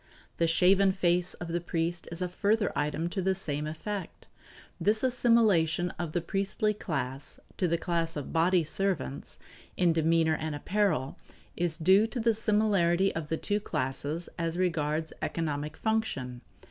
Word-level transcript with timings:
The 0.37 0.47
shaven 0.47 0.91
face 0.91 1.35
of 1.35 1.49
the 1.49 1.61
priest 1.61 2.07
is 2.11 2.23
a 2.23 2.27
further 2.27 2.71
item 2.75 3.07
to 3.09 3.21
the 3.21 3.35
same 3.35 3.67
effect. 3.67 4.25
This 4.79 5.03
assimilation 5.03 5.91
of 5.99 6.13
the 6.13 6.21
priestly 6.21 6.73
class 6.73 7.39
to 7.57 7.67
the 7.67 7.77
class 7.77 8.15
of 8.15 8.33
body 8.33 8.63
servants, 8.63 9.37
in 9.77 9.93
demeanor 9.93 10.35
and 10.35 10.55
apparel, 10.55 11.19
is 11.55 11.77
due 11.77 12.07
to 12.07 12.19
the 12.19 12.33
similarity 12.33 13.13
of 13.13 13.27
the 13.27 13.37
two 13.37 13.59
classes 13.59 14.27
as 14.39 14.57
regards 14.57 15.13
economic 15.21 15.77
function. 15.77 16.41